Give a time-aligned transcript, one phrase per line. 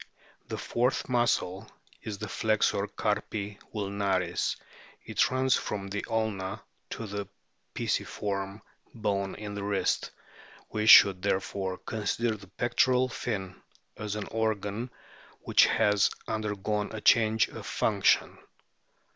[0.47, 1.69] The fourth muscle
[2.01, 4.55] is the flexor carpi ulnaris;
[5.05, 7.27] it runs from the ulna to the
[7.75, 8.61] pisiform
[8.95, 10.09] bone in the wrist.
[10.71, 13.61] We should, therefore, consider the pectoral fin
[13.95, 14.89] as an organ
[15.41, 18.39] which has under gone a change of function.